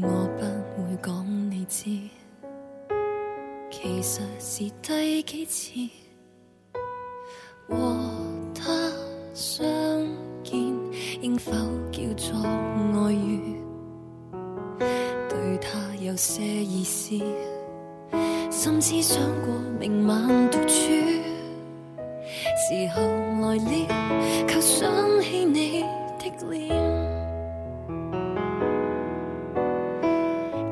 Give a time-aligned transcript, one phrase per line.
[0.00, 0.08] 我
[0.38, 1.84] 不会讲你知，
[3.70, 5.90] 其实是第几次
[7.68, 7.76] 和
[8.54, 8.72] 他
[9.34, 9.66] 相
[10.42, 10.58] 见，
[11.20, 11.52] 应否
[11.90, 13.60] 叫做爱遇？
[15.28, 17.14] 对他有些意思，
[18.50, 20.90] 甚至想过明晚独处。
[22.56, 24.90] 时候来了，却想
[25.20, 25.84] 起你
[26.18, 27.01] 的脸。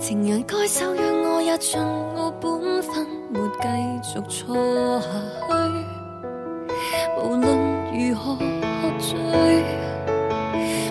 [0.01, 3.69] 情人该守约，我也尽我本分，没继
[4.03, 5.85] 续错下去。
[7.23, 7.47] 无论
[7.93, 9.19] 如何喝醉，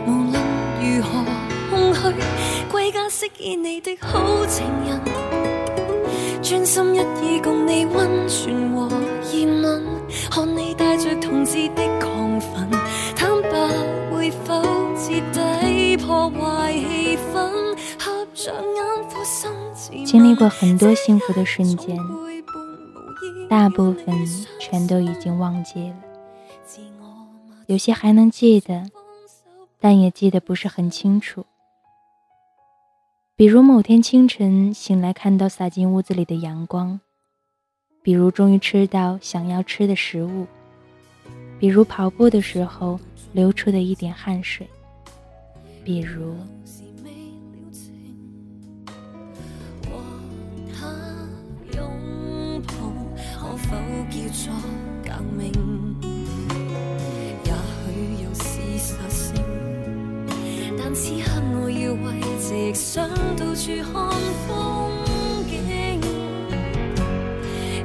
[0.06, 0.40] 无论
[0.80, 1.26] 如何
[1.72, 2.14] 空虚，
[2.72, 5.02] 归家饰演你的好情人，
[6.44, 8.88] 专心一意共你温存和
[9.34, 9.84] 热吻，
[10.30, 12.70] 看你带着同志的亢奋，
[13.16, 13.50] 坦白
[14.16, 14.62] 会否
[14.96, 17.50] 彻底破坏气氛？
[20.06, 21.98] 经历过很多幸福的瞬间，
[23.50, 24.16] 大部分
[24.62, 25.96] 全都已经忘记了，
[27.68, 28.90] 有些还能记得，
[29.78, 31.46] 但也记得不是很清楚。
[33.36, 37.00] 比如某天清晨醒来看到洒进屋子里的阳光，
[38.02, 40.48] 比如终于吃到想要吃的食物，
[41.60, 42.98] 比如跑步的时候
[43.34, 44.66] 流出的一点汗水，
[45.84, 46.34] 比如。
[53.70, 53.76] 否
[54.10, 54.52] 叫做
[55.06, 55.40] 革命，
[57.46, 57.88] 也许
[58.24, 58.42] 有事
[58.80, 59.28] 实性，
[60.76, 62.06] 但此刻我要为
[62.42, 63.94] 直想到处看
[64.48, 64.50] 风
[65.48, 65.54] 景，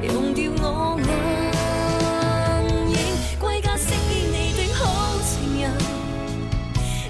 [0.01, 0.63] 用掉我
[1.05, 1.07] 眼
[2.89, 2.93] 影，
[3.39, 3.93] 归家饰演
[4.33, 4.81] 你的好
[5.21, 5.63] 情人，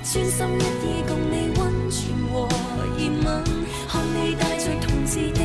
[0.04, 1.96] 专心一意共你温存
[2.30, 2.34] 和
[2.98, 3.26] 热吻，
[3.88, 5.40] 看你带着同志的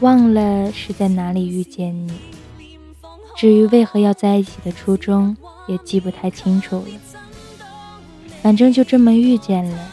[0.00, 2.12] 忘了是在哪里遇见你，
[3.36, 5.36] 至于为何要在一起的初衷，
[5.66, 6.86] 也记不太清楚了。
[8.40, 9.88] 反正就这么遇见了，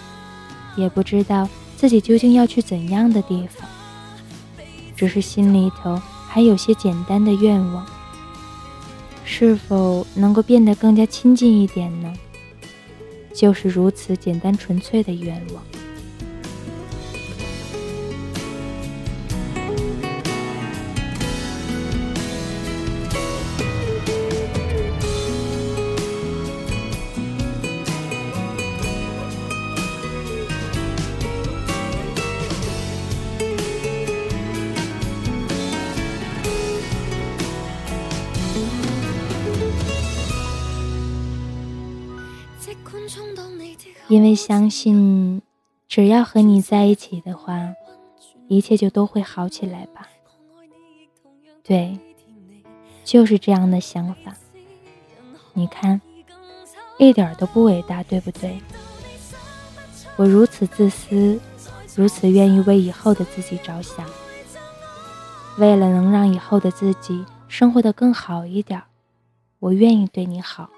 [0.75, 3.67] 也不知道自己究竟要去怎样的地方，
[4.95, 7.83] 只是心里头还有些简单的愿望，
[9.23, 12.13] 是否能够变得更加亲近一点呢？
[13.33, 15.63] 就是如此简单纯粹的愿望。
[44.07, 45.41] 因为相信，
[45.87, 47.73] 只要和你在一起的话，
[48.47, 50.07] 一切就都会好起来吧。
[51.63, 51.97] 对，
[53.03, 54.35] 就是这样的想法。
[55.53, 55.99] 你看，
[56.99, 58.61] 一点都不伟大，对不对？
[60.17, 61.39] 我如此自私，
[61.95, 64.05] 如此愿意为以后的自己着想，
[65.57, 68.83] 为了能让以后的自己生活的更好一点，
[69.57, 70.69] 我愿意对你好，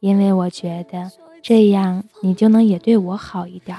[0.00, 1.12] 因为我觉得。
[1.46, 3.76] 这样，你就能也对我好一点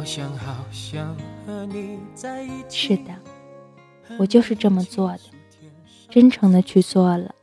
[0.00, 1.14] 好想好想
[1.44, 2.96] 和你在一起。
[2.96, 3.14] 是的，
[4.18, 5.20] 我就是这么做的，
[6.08, 7.34] 真诚的去做了，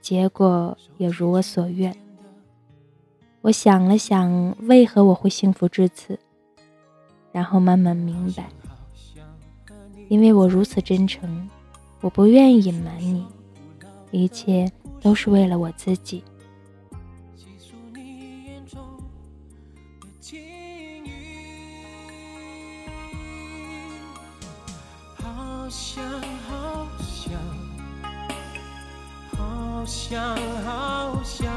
[0.00, 1.94] 结果也如我所愿。
[3.42, 6.18] 我想了想，为何我会幸福至此，
[7.32, 8.48] 然后慢慢明白，
[10.08, 11.50] 因为我如此真诚，
[12.00, 13.26] 我不愿意隐瞒你，
[14.10, 14.72] 一切
[15.02, 16.24] 都是为了我自己。
[25.70, 26.02] 想，
[26.48, 27.32] 好想，
[29.36, 30.34] 好想，
[30.64, 31.52] 好想，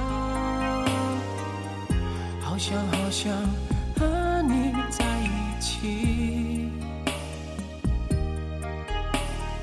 [2.41, 3.31] 好想，好想
[3.97, 6.69] 和你在一起，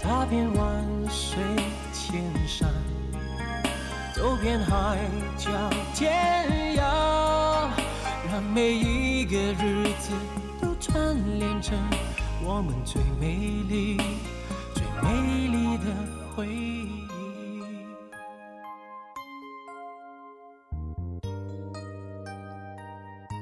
[0.02, 1.38] 踏遍万水
[1.92, 2.70] 千山，
[4.14, 4.98] 走遍海
[5.36, 5.50] 角
[5.94, 7.68] 天涯，
[8.30, 10.12] 让每一个日子
[10.58, 11.76] 都串联成
[12.42, 13.36] 我们最美
[13.68, 14.00] 丽、
[15.02, 15.84] 美丽的
[16.34, 16.88] 回忆。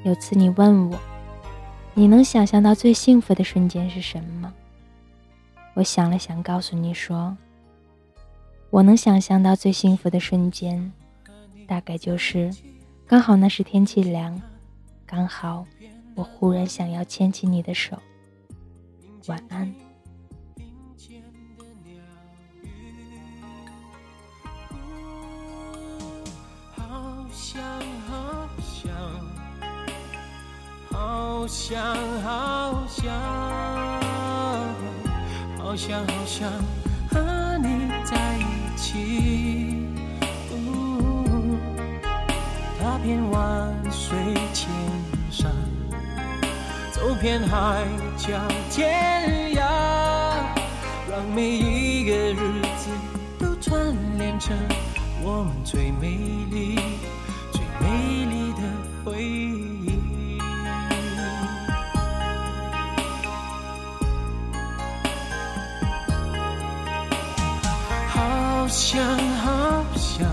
[0.04, 0.98] 有次你问我，
[1.94, 4.52] 你能想象到最幸福的瞬间是什么？
[5.74, 7.36] 我想了想，告诉你说，
[8.70, 10.92] 我能想象到最幸福的瞬间，
[11.66, 12.50] 大概就是
[13.06, 14.40] 刚好那时天气凉，
[15.04, 15.66] 刚好
[16.14, 17.98] 我忽然想要牵起你的手。
[19.26, 19.74] 晚安。
[31.38, 31.78] 好想，
[32.22, 33.12] 好想，
[35.58, 36.50] 好想，好想
[37.10, 39.76] 和你在一起。
[42.80, 44.16] 踏遍万水
[44.54, 44.70] 千
[45.30, 45.52] 山，
[46.90, 47.84] 走遍海
[48.16, 48.40] 角
[48.70, 49.60] 天涯，
[51.10, 52.88] 让每一个日子
[53.38, 54.56] 都串联成
[55.22, 56.16] 我们最美
[56.50, 56.80] 丽、
[57.52, 58.62] 最美丽的
[59.04, 59.75] 回忆。
[68.88, 69.02] 想，
[69.42, 70.30] 好想，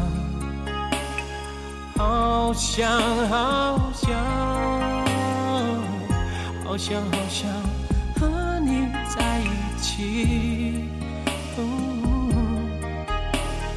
[1.98, 2.88] 好想，
[3.28, 4.16] 好想，
[6.64, 7.50] 好想，好想
[8.20, 10.86] 和你在一起。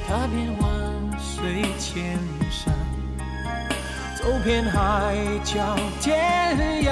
[0.06, 0.68] 踏遍万
[1.18, 2.18] 水千
[2.50, 2.70] 山，
[4.18, 6.90] 走遍海角天涯，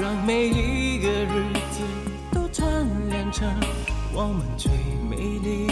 [0.00, 1.82] 让每一个日子
[2.32, 2.66] 都串
[3.10, 3.46] 联成
[4.14, 4.72] 我们最
[5.06, 5.68] 美丽、